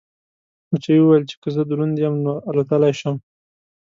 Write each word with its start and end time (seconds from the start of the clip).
مچۍ 0.69 0.97
وویل 0.99 1.23
چې 1.29 1.35
که 1.41 1.49
زه 1.55 1.61
دروند 1.69 1.95
یم 2.03 2.15
نو 2.25 2.33
الوتلی 2.49 2.93
شم. 2.99 3.15